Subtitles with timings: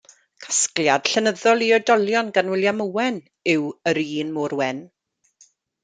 [0.45, 3.23] Casgliad llenyddol i oedolion gan William Owen
[3.57, 4.85] yw Yr Un Mor Wen.